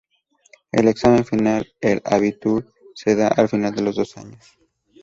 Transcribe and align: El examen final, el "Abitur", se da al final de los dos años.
El 0.71 0.87
examen 0.87 1.23
final, 1.25 1.71
el 1.79 2.01
"Abitur", 2.03 2.65
se 2.95 3.15
da 3.15 3.27
al 3.27 3.49
final 3.49 3.75
de 3.75 3.83
los 3.83 3.97
dos 3.97 4.17
años. 4.17 4.57